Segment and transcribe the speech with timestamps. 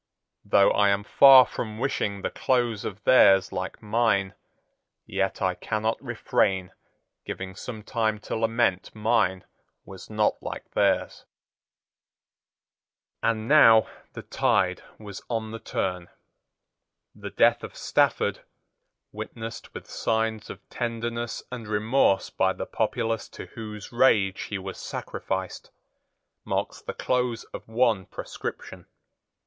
[0.43, 4.33] Though I am far from wishing the close of theirs like mine,
[5.05, 6.71] yet I cannot refrain
[7.23, 9.45] giving some time to lament mine
[9.85, 11.25] was not like theirs."
[13.21, 16.07] And now the tide was on the turn.
[17.13, 18.41] The death of Stafford,
[19.11, 24.79] witnessed with signs of tenderness and remorse by the populace to whose rage he was
[24.79, 25.69] sacrificed,
[26.43, 28.87] marks the close of one proscription.